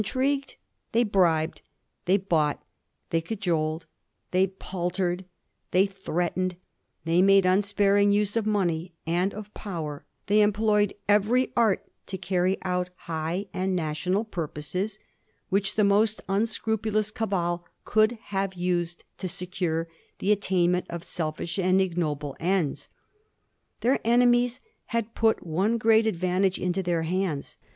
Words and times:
27 0.03 0.41
trigued, 0.41 0.55
they 0.93 1.03
bribed, 1.03 1.61
they 2.05 2.17
bought, 2.17 2.63
they 3.11 3.21
cajoled, 3.21 3.85
they 4.31 4.47
paltered, 4.47 5.25
they 5.69 5.85
threatened, 5.85 6.55
they 7.05 7.21
made 7.21 7.43
imsparmg 7.43 8.11
use 8.11 8.35
of 8.35 8.47
money 8.47 8.95
and 9.05 9.31
of 9.35 9.53
power, 9.53 10.03
they 10.25 10.41
employed 10.41 10.91
every 11.07 11.53
art 11.55 11.85
to 12.07 12.17
carry 12.17 12.57
out 12.63 12.89
high 13.01 13.45
and 13.53 13.75
national 13.75 14.23
purposes 14.25 14.97
which 15.49 15.75
the 15.75 15.83
most 15.83 16.19
unscrupulous 16.27 17.11
cabal 17.11 17.63
could 17.85 18.13
have 18.33 18.55
used 18.55 19.03
to 19.19 19.27
secure 19.29 19.87
the 20.17 20.31
attainment 20.31 20.87
of 20.89 21.03
selfish 21.03 21.59
and 21.59 21.79
ignoble 21.79 22.35
ends. 22.39 22.89
Their 23.81 23.99
enemies 24.03 24.61
had 24.87 25.13
put 25.13 25.45
one 25.45 25.77
great 25.77 26.07
advantage 26.07 26.57
into 26.57 26.81
their 26.81 27.03
hands. 27.03 27.57